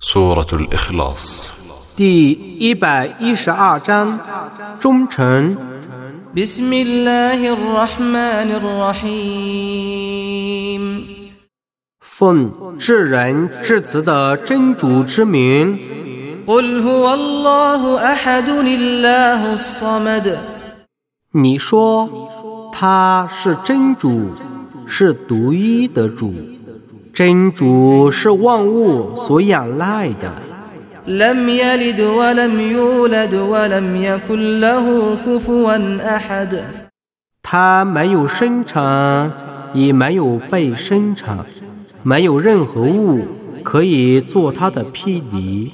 [0.00, 1.50] سورة الإخلاص
[1.96, 4.18] 第一百一十二章，
[4.78, 5.56] 忠诚。
[6.36, 8.50] بسم الله الرحمن
[9.00, 10.02] الرحيم
[12.00, 15.78] 奉至仁至慈的真主之名，
[16.46, 20.36] قل هو الله أحد الله الصمد
[21.32, 24.34] 你说他是真主，
[24.86, 26.34] 是独一的主，
[27.13, 30.31] 真主是万物所仰赖的。
[37.43, 39.31] 他没有生成，
[39.73, 41.43] 也没有被生成，
[42.01, 43.27] 没有任何物
[43.61, 45.73] 可以做他的匹敌。